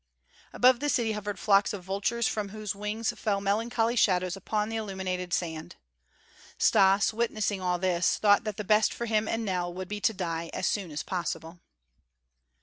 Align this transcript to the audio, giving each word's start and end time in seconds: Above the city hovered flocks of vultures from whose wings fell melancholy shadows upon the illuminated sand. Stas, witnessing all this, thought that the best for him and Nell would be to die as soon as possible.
Above 0.51 0.79
the 0.79 0.89
city 0.89 1.11
hovered 1.11 1.37
flocks 1.37 1.73
of 1.73 1.83
vultures 1.83 2.27
from 2.27 2.49
whose 2.49 2.73
wings 2.73 3.11
fell 3.11 3.39
melancholy 3.39 3.95
shadows 3.95 4.35
upon 4.35 4.67
the 4.67 4.75
illuminated 4.75 5.31
sand. 5.31 5.75
Stas, 6.57 7.13
witnessing 7.13 7.61
all 7.61 7.77
this, 7.77 8.17
thought 8.17 8.43
that 8.43 8.57
the 8.57 8.63
best 8.63 8.95
for 8.95 9.05
him 9.05 9.27
and 9.27 9.45
Nell 9.45 9.71
would 9.71 9.87
be 9.87 10.01
to 10.01 10.11
die 10.11 10.49
as 10.55 10.65
soon 10.65 10.89
as 10.89 11.03
possible. 11.03 11.59